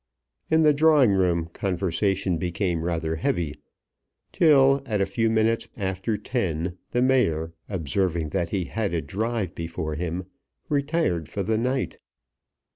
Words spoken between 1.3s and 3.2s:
conversation became rather